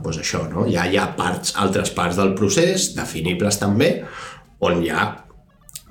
[0.04, 0.68] pues això, no?
[0.72, 3.92] ja hi ha parts, altres parts del procés, definibles també,
[4.68, 5.10] on ja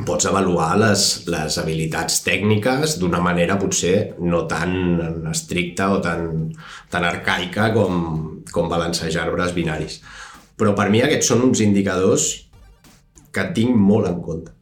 [0.06, 6.52] pots avaluar les, les habilitats tècniques d'una manera potser no tan estricta o tan,
[6.92, 7.98] tan arcaica com,
[8.52, 10.00] com balancejar arbres binaris.
[10.56, 12.30] Però per mi aquests són uns indicadors
[13.32, 14.52] que tinc molt en compte.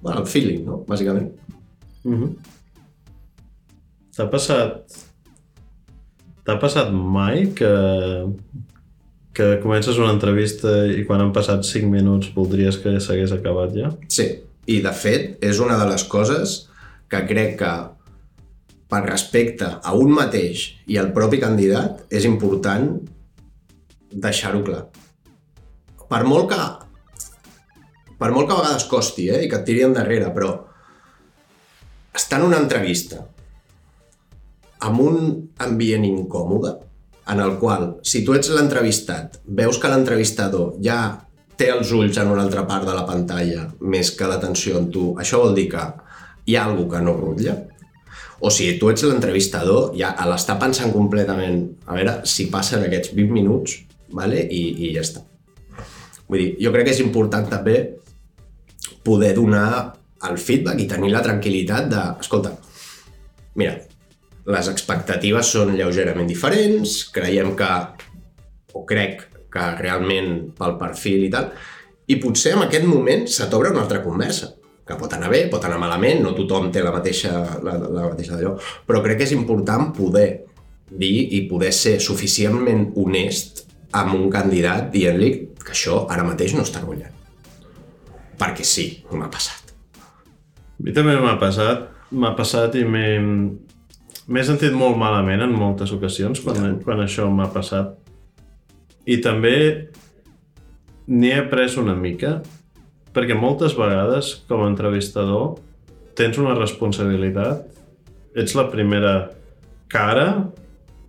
[0.00, 0.82] Bueno, el feeling, no?
[0.88, 1.30] Bàsicament.
[2.04, 2.30] Mm -hmm.
[4.16, 5.09] T'ha passat
[6.50, 7.68] T'ha passat mai que,
[9.38, 13.92] que comences una entrevista i quan han passat 5 minuts voldries que s'hagués acabat ja?
[14.10, 14.26] Sí,
[14.66, 16.56] i de fet és una de les coses
[17.06, 17.70] que crec que
[18.90, 22.96] per respecte a un mateix i al propi candidat és important
[24.10, 24.84] deixar-ho clar.
[26.10, 26.62] Per molt que
[28.18, 30.56] per molt que a vegades costi eh, i que et tiri endarrere, però
[32.10, 33.22] estar en una entrevista
[34.86, 35.18] amb un
[35.60, 36.76] ambient incòmode
[37.30, 41.00] en el qual, si tu ets l'entrevistat, veus que l'entrevistador ja
[41.60, 45.10] té els ulls en una altra part de la pantalla més que l'atenció en tu,
[45.20, 45.84] això vol dir que
[46.48, 47.56] hi ha alguna que no rutlla.
[48.40, 53.36] O si tu ets l'entrevistador, ja l'està pensant completament, a veure si passen aquests 20
[53.36, 53.76] minuts,
[54.16, 54.40] vale?
[54.40, 55.22] I, i ja està.
[56.30, 57.76] Vull dir, jo crec que és important també
[59.04, 59.68] poder donar
[60.28, 62.54] el feedback i tenir la tranquil·litat de, escolta,
[63.60, 63.76] mira,
[64.48, 67.68] les expectatives són lleugerament diferents, creiem que,
[68.74, 71.50] o crec que realment pel perfil i tal,
[72.10, 74.52] i potser en aquest moment se t'obre una altra conversa,
[74.86, 78.34] que pot anar bé, pot anar malament, no tothom té la mateixa, la, la mateixa
[78.34, 80.28] d'allò, però crec que és important poder
[80.90, 86.66] dir i poder ser suficientment honest amb un candidat dient-li que això ara mateix no
[86.66, 87.14] està gullant.
[88.40, 89.74] Perquè sí, m'ha passat.
[90.00, 93.08] A mi també m'ha passat, m'ha passat i m'he
[94.30, 97.96] m'he sentit molt malament en moltes ocasions quan, quan això m'ha passat.
[99.10, 99.56] I també
[101.10, 102.38] n'he après una mica,
[103.10, 105.58] perquè moltes vegades, com a entrevistador,
[106.18, 107.66] tens una responsabilitat.
[108.38, 109.14] Ets la primera
[109.90, 110.28] cara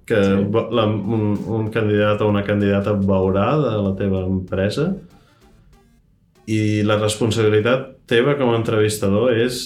[0.10, 0.64] que sí.
[0.74, 4.90] la, un, un candidat o una candidata veurà de la teva empresa
[6.50, 9.62] i la responsabilitat teva com a entrevistador és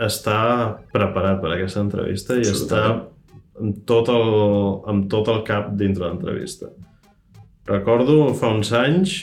[0.00, 2.84] estar preparat per aquesta entrevista i estar
[3.60, 4.30] amb tot, el,
[4.88, 6.70] amb tot el cap dintre l'entrevista.
[7.68, 9.18] Recordo fa uns anys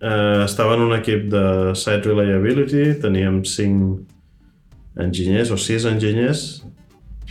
[0.00, 6.44] eh, estava en un equip de Site Reliability, teníem 5 enginyers o 6 enginyers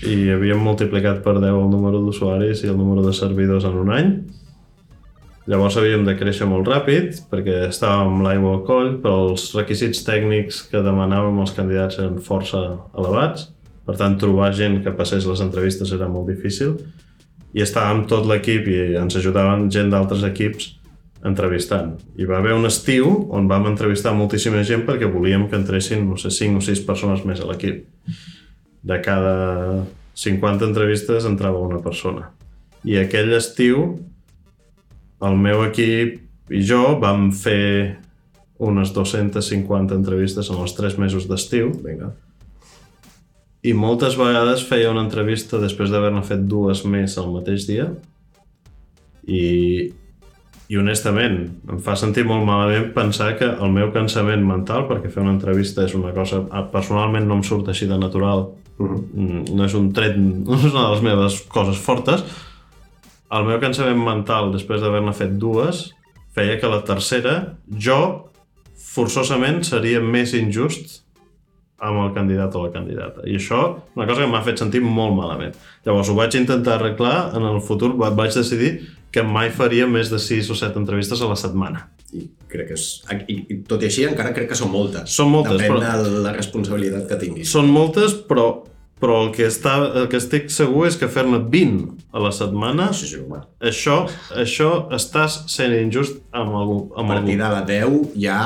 [0.06, 3.94] i havíem multiplicat per 10 el número d'usuaris i el número de servidors en un
[3.94, 4.10] any
[5.46, 10.64] Llavors havíem de créixer molt ràpid perquè estàvem l'aigua al coll, però els requisits tècnics
[10.72, 12.62] que demanàvem als candidats eren força
[12.98, 13.52] elevats.
[13.86, 16.80] Per tant, trobar gent que passés les entrevistes era molt difícil.
[17.54, 20.72] I estàvem tot l'equip i ens ajudaven gent d'altres equips
[21.26, 21.94] entrevistant.
[22.18, 26.18] I va haver un estiu on vam entrevistar moltíssima gent perquè volíem que entressin, no
[26.18, 27.86] sé, 5 o 6 persones més a l'equip.
[28.86, 29.86] De cada
[30.18, 32.32] 50 entrevistes entrava una persona.
[32.86, 34.00] I aquell estiu
[35.24, 37.98] el meu equip i jo vam fer
[38.58, 41.72] unes 250 entrevistes en els 3 mesos d'estiu.
[41.84, 42.14] Vinga.
[43.66, 47.90] I moltes vegades feia una entrevista després d'haver-ne fet dues més al mateix dia.
[49.26, 49.42] I,
[50.70, 51.40] I honestament,
[51.74, 55.84] em fa sentir molt malament pensar que el meu cansament mental, perquè fer una entrevista
[55.86, 56.44] és una cosa...
[56.72, 58.52] Personalment no em surt així de natural.
[58.78, 59.02] Uh mhm.
[59.16, 59.56] -huh.
[59.56, 60.16] No és un tret...
[60.46, 62.24] No és una de les meves coses fortes,
[63.34, 65.88] el meu cansament mental, després d'haver-ne fet dues,
[66.36, 67.36] feia que la tercera,
[67.82, 68.00] jo,
[68.96, 71.02] forçosament, seria més injust
[71.86, 73.26] amb el candidat o la candidata.
[73.28, 73.62] I això,
[73.98, 75.56] una cosa que m'ha fet sentir molt malament.
[75.88, 78.78] Llavors ho vaig intentar arreglar, en el futur vaig decidir
[79.12, 81.86] que mai faria més de 6 o 7 entrevistes a la setmana.
[82.16, 82.86] I crec que és...
[83.28, 85.12] I, i tot i així encara crec que són moltes.
[85.16, 86.00] Són moltes, Depèn però...
[86.04, 87.52] de la responsabilitat que tinguis.
[87.52, 88.50] Són moltes, però
[89.00, 92.92] però el que, està, el que estic segur és que fer-ne 20 a la setmana,
[92.96, 93.42] sí, sí, home.
[93.60, 94.06] això,
[94.36, 96.78] això estàs sent injust amb algú.
[96.96, 97.44] Amb a partir algú.
[97.44, 98.40] de la 10 ja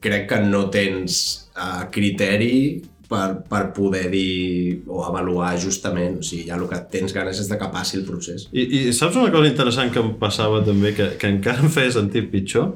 [0.00, 1.20] crec que no tens
[1.52, 7.12] uh, criteri per, per poder dir o avaluar justament, o sigui, ja el que tens
[7.12, 8.46] ganes és de que passi el procés.
[8.54, 11.92] I, i saps una cosa interessant que em passava també, que, que encara em feia
[11.98, 12.72] sentir pitjor?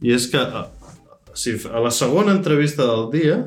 [0.00, 0.68] I és que a,
[1.36, 3.40] si a la segona entrevista del dia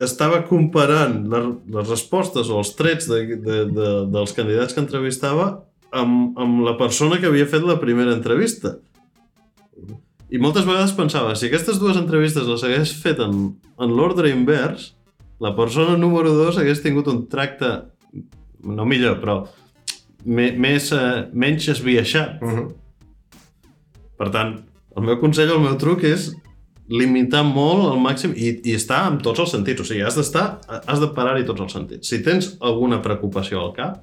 [0.00, 5.50] estava comparant les, les respostes o els trets de, de, de, dels candidats que entrevistava
[5.92, 8.78] amb, amb la persona que havia fet la primera entrevista.
[10.30, 13.48] I moltes vegades pensava, si aquestes dues entrevistes les hagués fet en,
[13.82, 14.92] en l'ordre invers,
[15.42, 17.70] la persona número 2 hagués tingut un tracte,
[18.62, 19.40] no millor, però
[20.24, 22.38] me, més, eh, menys esbiaixat.
[22.44, 22.68] Uh -huh.
[24.20, 24.60] Per tant,
[24.96, 26.30] el meu consell, el meu truc és
[26.90, 29.82] limitar molt al màxim i, i estar amb tots els sentits.
[29.82, 30.46] O sigui, has d'estar,
[30.80, 32.10] has de parar-hi tots els sentits.
[32.10, 34.00] Si tens alguna preocupació al cap,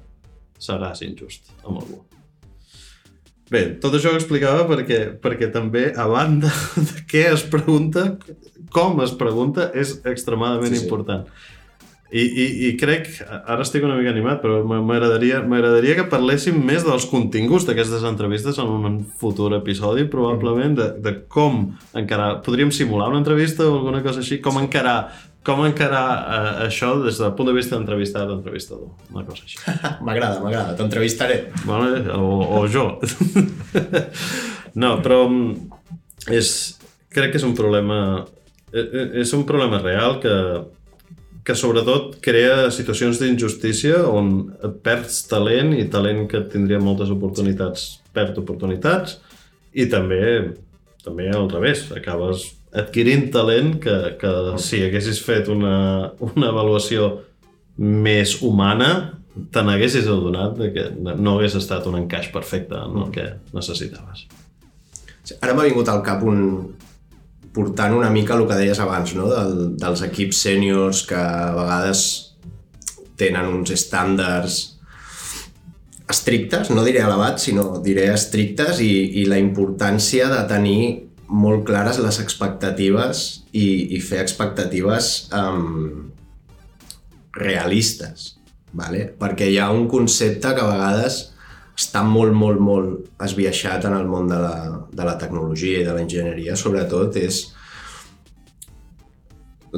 [0.58, 2.00] seràs injust amb algú.
[3.48, 6.50] Bé, tot això ho explicava perquè, perquè també, a banda
[6.90, 8.10] de què es pregunta,
[8.74, 10.84] com es pregunta, és extremadament sí, sí.
[10.84, 11.30] important.
[12.08, 17.04] I, i, I crec, ara estic una mica animat, però m'agradaria que parléssim més dels
[17.10, 22.38] continguts d'aquestes entrevistes en un futur episodi, probablement, de, de com encarar...
[22.46, 24.38] Podríem simular una entrevista o alguna cosa així?
[24.40, 25.10] Com encarar,
[25.44, 28.88] com encarar uh, això des del punt de vista d'entrevistat a entrevistador?
[29.12, 29.60] Una cosa així.
[30.08, 31.38] m'agrada, m'agrada, t'entrevistaré.
[31.68, 32.86] Vale, o, o jo.
[34.82, 36.56] no, però mm, és,
[37.12, 38.00] crec que és un problema...
[38.72, 40.32] Eh, eh, és un problema real que
[41.48, 44.50] que sobretot crea situacions d'injustícia on
[44.84, 49.16] perds talent i talent que tindria moltes oportunitats perd oportunitats
[49.72, 50.20] i també
[51.04, 57.14] també al revés, acabes adquirint talent que, que si haguessis fet una, una avaluació
[57.78, 58.90] més humana
[59.54, 63.24] te n'haguessis adonat que no hagués estat un encaix perfecte en el que
[63.54, 64.26] necessitaves.
[65.38, 66.42] Ara m'ha vingut al cap un,
[67.58, 69.26] portant una mica el que deies abans, no?
[69.32, 72.02] Del, dels equips sèniors que a vegades
[73.18, 74.58] tenen uns estàndards
[76.08, 80.82] estrictes, no diré elevats, sinó diré estrictes i, i la importància de tenir
[81.28, 86.06] molt clares les expectatives i, i fer expectatives um,
[87.36, 88.38] realistes,
[88.72, 89.10] vale?
[89.18, 91.18] perquè hi ha un concepte que a vegades
[91.78, 94.56] està molt, molt, molt esbiaixat en el món de la,
[94.90, 97.44] de la tecnologia i de l'enginyeria, sobretot, és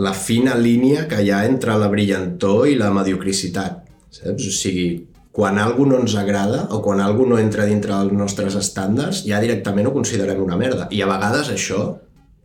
[0.01, 3.83] la fina línia que hi ha entre la brillantor i la mediocricitat.
[4.11, 4.47] Saps?
[4.47, 4.87] O sigui,
[5.35, 9.43] quan algú no ens agrada o quan algú no entra dintre dels nostres estàndards, ja
[9.43, 10.89] directament ho considerem una merda.
[10.91, 11.85] I a vegades això,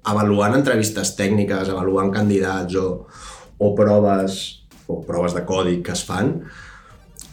[0.06, 2.89] avaluant entrevistes tècniques, avaluant candidats o,
[3.58, 6.36] o proves o proves de codi que es fan,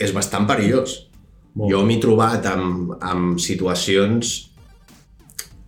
[0.01, 1.03] és bastant perillós.
[1.53, 1.68] Molt.
[1.68, 4.32] Jo m'he trobat amb, amb situacions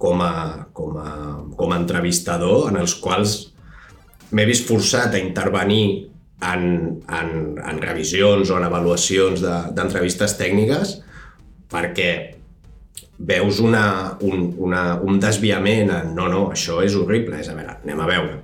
[0.01, 0.35] com a,
[0.73, 1.11] com, a,
[1.57, 3.37] com a entrevistador en els quals
[4.35, 5.85] m'he vist forçat a intervenir
[6.45, 6.65] en,
[7.05, 10.97] en, en revisions o en avaluacions d'entrevistes de, tècniques
[11.73, 12.11] perquè
[13.19, 17.79] veus una, un, una, un desviament en no, no, això és horrible, és a veure,
[17.85, 18.41] anem a veure.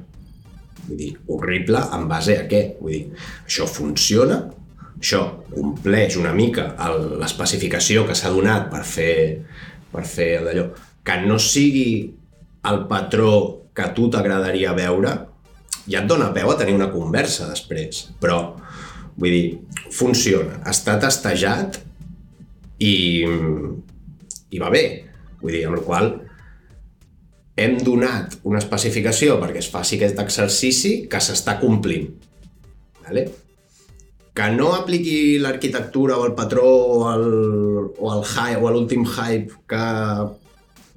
[0.86, 2.62] Vull dir, horrible en base a què?
[2.80, 4.40] Vull dir, això funciona,
[5.00, 6.68] això compleix una mica
[7.20, 9.16] l'especificació que s'ha donat per fer,
[9.90, 10.68] per fer d'allò,
[11.04, 11.90] que no sigui
[12.68, 13.32] el patró
[13.74, 15.14] que a tu t'agradaria veure,
[15.88, 18.40] ja et dona peu a tenir una conversa després, però
[19.16, 19.46] vull dir,
[19.96, 21.80] funciona, està testejat
[22.80, 22.94] i,
[24.50, 24.84] i va bé.
[25.40, 26.10] Vull dir, amb la qual
[27.60, 32.10] hem donat una especificació perquè es faci aquest exercici que s'està complint.
[33.04, 33.26] Vale?
[34.40, 37.24] Que no apliqui l'arquitectura o el patró o el,
[37.92, 39.86] o el hype o l'últim hype que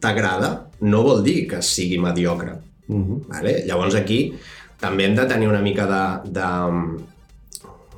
[0.03, 0.51] t'agrada,
[0.87, 2.55] no vol dir que sigui mediocre.
[2.87, 3.19] Uh -huh.
[3.27, 3.63] vale?
[3.67, 4.33] Llavors aquí
[4.79, 6.47] també hem de tenir una mica de, de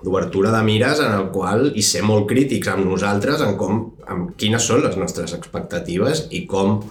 [0.03, 4.35] d'obertura de mires en el qual i ser molt crítics amb nosaltres en com, amb
[4.37, 6.83] quines són les nostres expectatives i com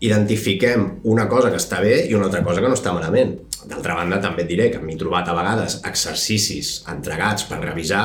[0.00, 3.36] identifiquem una cosa que està bé i una altra cosa que no està malament.
[3.70, 8.04] D'altra banda, també et diré que m'he trobat a vegades exercicis entregats per revisar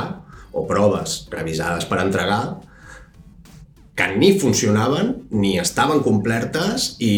[0.56, 2.42] o proves revisades per entregar
[4.00, 7.16] que ni funcionaven ni estaven complertes i,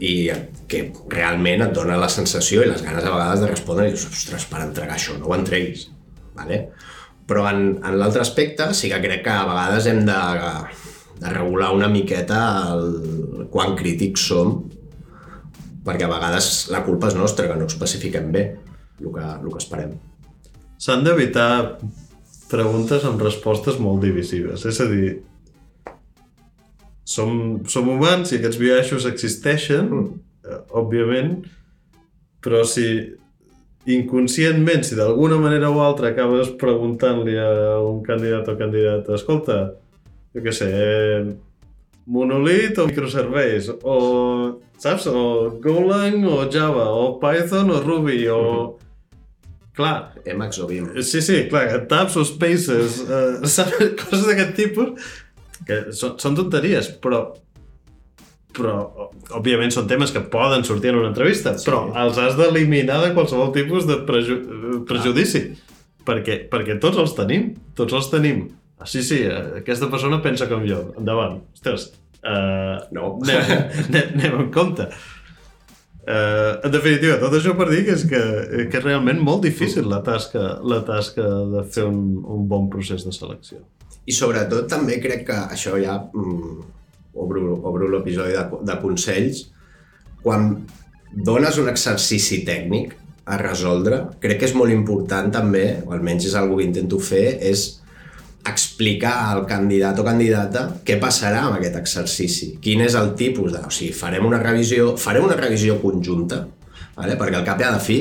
[0.00, 0.14] i
[0.70, 4.06] que realment et dona la sensació i les ganes a vegades de respondre i dius,
[4.08, 5.90] ostres, per entregar això, no ho entreguis.
[6.38, 6.62] Vale?
[7.28, 10.18] Però en, en l'altre aspecte sí que crec que a vegades hem de,
[11.20, 12.40] de regular una miqueta
[12.72, 14.56] el, quan crítics som
[15.88, 18.44] perquè a vegades la culpa és nostra, que no especifiquem bé
[19.00, 19.96] el que, el que esperem.
[20.78, 21.50] S'han d'evitar
[22.50, 24.64] preguntes amb respostes molt divisives.
[24.68, 25.18] És a dir,
[27.08, 30.60] som, som humans i aquests biaixos existeixen, mm.
[30.76, 31.38] òbviament,
[32.44, 32.86] però si
[33.88, 39.58] inconscientment, si d'alguna manera o altra acabes preguntant-li a un candidat o candidata escolta,
[40.36, 40.68] jo què sé,
[42.08, 43.96] Monolith o microserveis, o,
[44.80, 48.42] saps, o Golang o Java, o Python o Ruby, o...
[48.42, 48.84] Mm -hmm.
[49.78, 50.12] Clar.
[50.24, 50.88] Emacs o Vim.
[51.02, 53.76] Sí, sí, clar, tabs o spaces, uh, saps?
[54.00, 54.88] Coses d'aquest tipus
[55.66, 57.20] que són, són tonteries, però
[58.58, 58.74] però,
[59.38, 61.68] òbviament, són temes que poden sortir en una entrevista, sí.
[61.68, 64.38] però els has d'eliminar de qualsevol tipus de preju
[64.88, 65.44] prejudici.
[66.08, 68.48] Perquè, perquè tots els tenim, tots els tenim.
[68.86, 70.82] Sí, sí, eh, aquesta persona pensa com jo.
[70.98, 71.40] Endavant.
[71.56, 71.90] Ostres,
[72.22, 73.16] uh, no.
[73.24, 73.54] anem,
[73.88, 74.88] anem, anem en compte.
[76.08, 78.20] Uh, en definitiva, tot això per dir que és, que,
[78.70, 83.04] que és realment molt difícil la tasca, la tasca de fer un, un bon procés
[83.04, 83.60] de selecció.
[84.08, 86.54] I sobretot també crec que això ja mm,
[87.20, 89.42] obro, obro l'episodi de, de consells.
[90.22, 90.54] Quan
[91.12, 92.94] dones un exercici tècnic
[93.28, 97.26] a resoldre, crec que és molt important també, o almenys és una que intento fer,
[97.44, 97.66] és
[98.46, 103.64] explicar al candidat o candidata què passarà amb aquest exercici, quin és el tipus de...
[103.66, 106.44] O sigui, farem una revisió, farem una revisió conjunta,
[106.96, 107.18] vale?
[107.18, 108.00] perquè al cap i a la fi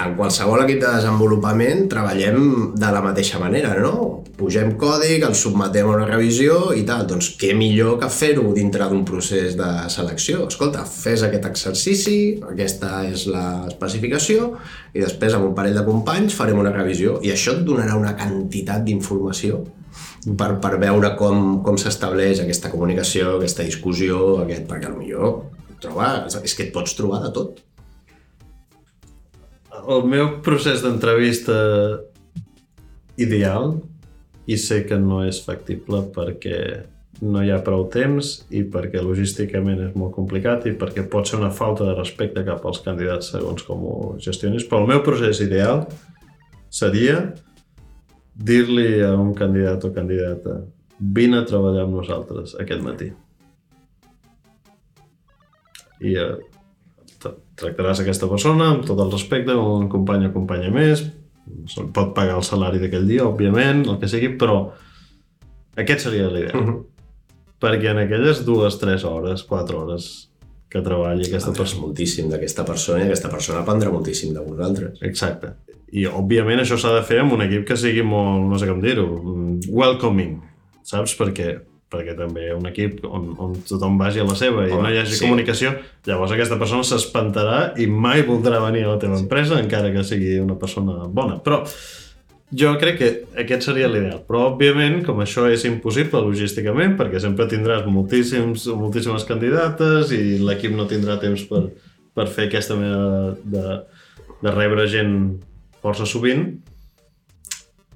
[0.00, 2.40] en qualsevol equip de desenvolupament treballem
[2.78, 4.22] de la mateixa manera, no?
[4.38, 7.04] Pugem codi, el submetem a una revisió i tal.
[7.10, 10.46] Doncs què millor que fer-ho dintre d'un procés de selecció?
[10.48, 12.18] Escolta, fes aquest exercici,
[12.50, 14.54] aquesta és l'especificació,
[14.94, 17.18] i després amb un parell de companys farem una revisió.
[17.22, 19.62] I això et donarà una quantitat d'informació
[20.36, 25.32] per, per veure com, com s'estableix aquesta comunicació, aquesta discussió, aquest, perquè potser
[25.80, 27.60] trobar, és que et pots trobar de tot
[29.88, 31.56] el meu procés d'entrevista
[33.20, 33.78] ideal
[34.50, 36.60] i sé que no és factible perquè
[37.20, 41.38] no hi ha prou temps i perquè logísticament és molt complicat i perquè pot ser
[41.40, 45.42] una falta de respecte cap als candidats segons com ho gestionis, però el meu procés
[45.44, 45.84] ideal
[46.72, 47.20] seria
[48.34, 50.62] dir-li a un candidat o candidata
[51.00, 53.10] vine a treballar amb nosaltres aquest matí.
[56.00, 56.32] I eh,
[57.20, 61.04] tractaràs aquesta persona amb tot el respecte, un company o companya més,
[61.94, 64.62] pot pagar el salari d'aquell dia, òbviament, el que sigui, però
[65.80, 66.56] aquest seria l'ideal.
[66.56, 66.70] Uh mhm.
[66.70, 66.86] -huh.
[67.60, 70.30] Perquè en aquelles dues, tres hores, quatre hores,
[70.70, 71.82] que treballi aquesta persona.
[71.82, 75.02] moltíssim d'aquesta persona i aquesta persona aprendrà moltíssim de vosaltres.
[75.02, 75.48] Exacte.
[75.92, 78.80] I, òbviament, això s'ha de fer amb un equip que sigui molt, no sé com
[78.80, 79.06] dir-ho,
[79.68, 80.40] welcoming,
[80.82, 81.16] saps?
[81.18, 81.58] Perquè
[81.90, 85.00] perquè també un equip on, on tothom vagi a la seva i Home, no hi
[85.00, 85.24] hagi sí.
[85.24, 85.72] comunicació,
[86.06, 90.36] llavors aquesta persona s'espantarà i mai voldrà venir a la teva empresa, encara que sigui
[90.42, 91.40] una persona bona.
[91.42, 91.64] Però
[92.50, 93.10] jo crec que
[93.42, 94.22] aquest seria l'ideal.
[94.26, 100.74] Però, òbviament, com això és impossible logísticament, perquè sempre tindràs moltíssims, moltíssimes candidates i l'equip
[100.78, 101.66] no tindrà temps per,
[102.14, 103.76] per fer aquesta manera de,
[104.46, 105.14] de rebre gent
[105.82, 106.48] força sovint,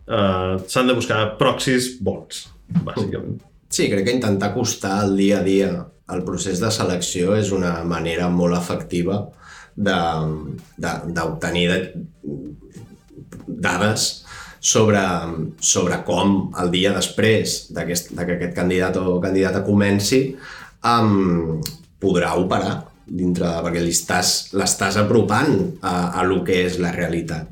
[0.06, 2.46] eh, s'han de buscar proxys bons,
[2.82, 3.42] bàsicament.
[3.74, 5.70] Sí, crec que intentar acostar el dia a dia
[6.14, 9.22] el procés de selecció és una manera molt efectiva
[9.74, 11.64] de- de- d'obtenir
[13.46, 14.24] dades
[14.60, 15.00] sobre,
[15.60, 20.20] sobre com el dia després de que aquest candidat o candidata comenci
[20.84, 21.60] um,
[22.00, 27.50] podrà operar dintre, perquè li estàs- l'estàs apropant a, a lo que és la realitat.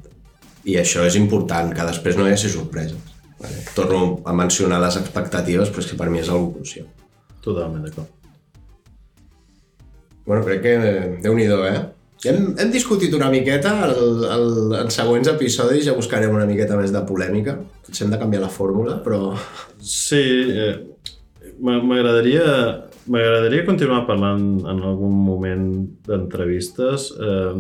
[0.65, 3.12] I això és important, que després no hi hagi sorpreses.
[3.43, 3.63] Vale.
[3.75, 6.87] Torno a mencionar les expectatives, però és que per mi és algo crucial.
[7.43, 8.11] Totalment d'acord.
[10.25, 10.75] Bueno, crec que
[11.25, 11.81] déu-n'hi-do, eh?
[12.23, 14.45] Hem, hem discutit una miqueta, el, el,
[14.79, 17.57] en següents episodis ja buscarem una miqueta més de polèmica.
[17.83, 19.33] Potser hem de canviar la fórmula, però...
[19.83, 20.23] Sí,
[20.55, 20.77] eh,
[21.59, 22.47] m'a- m'agradaria
[23.11, 25.65] m'agradaria continuar parlant en algun moment
[26.07, 27.57] d'entrevistes eh,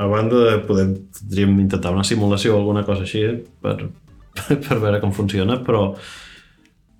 [0.00, 0.86] a banda de poder
[1.18, 3.26] podríem intentar una simulació o alguna cosa així
[3.60, 3.74] per,
[4.66, 5.94] per veure com funciona però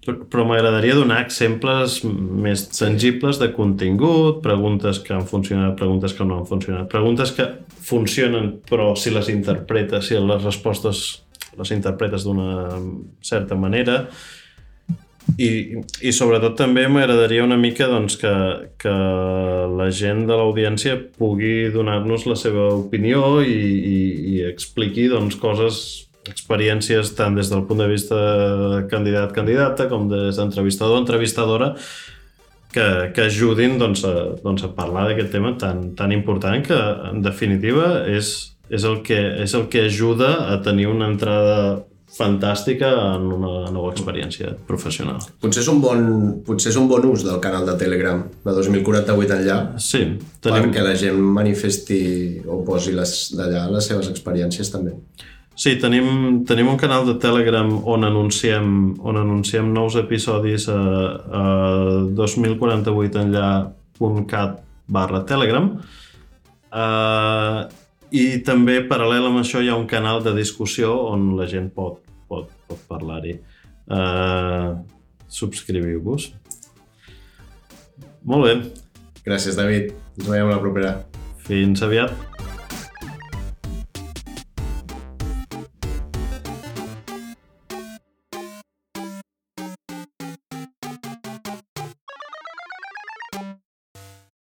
[0.01, 6.39] però m'agradaria donar exemples més tangibles de contingut, preguntes que han funcionat, preguntes que no
[6.39, 7.45] han funcionat, preguntes que
[7.85, 11.21] funcionen però si les interpretes, si les respostes
[11.59, 12.79] les interpretes d'una
[13.21, 14.05] certa manera.
[15.39, 18.33] I, i sobretot també m'agradaria una mica doncs, que,
[18.81, 18.95] que
[19.79, 24.01] la gent de l'audiència pugui donar-nos la seva opinió i, i,
[24.33, 25.83] i expliqui doncs, coses,
[26.29, 28.17] experiències tant des del punt de vista
[28.91, 31.75] candidat-candidata com des d'entrevistador-entrevistadora
[32.73, 36.79] que, que ajudin doncs, a, doncs, a parlar d'aquest tema tan, tan important que
[37.11, 42.89] en definitiva és, és, el que, és el que ajuda a tenir una entrada fantàstica
[43.15, 45.21] en una nova experiència professional.
[45.43, 46.01] Potser és un bon,
[46.47, 50.03] potser és un bon ús del canal de Telegram de 2048 enllà, Sí,
[50.43, 50.67] tenim...
[50.67, 52.01] perquè la gent manifesti
[52.51, 54.97] o posi les d'allà les seves experiències també.
[55.55, 60.81] Sí, tenim, tenim un canal de Telegram on anunciem, on anunciem nous episodis a,
[61.41, 61.43] a
[62.17, 64.59] 2048 enllà.cat
[64.91, 67.61] barra Telegram uh,
[68.11, 72.01] i també paral·lel amb això hi ha un canal de discussió on la gent pot,
[72.29, 73.39] pot, pot parlar-hi.
[73.91, 74.79] Uh,
[75.31, 76.31] subscriviu-vos.
[78.27, 78.55] Molt bé,
[79.25, 79.93] Gràcies, David.
[80.19, 80.97] Ens veiem la propera.
[81.51, 82.13] fins aviat.